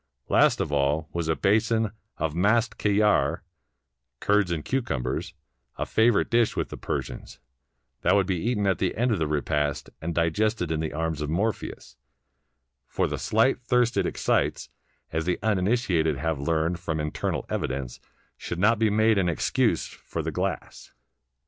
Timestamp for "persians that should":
6.77-8.25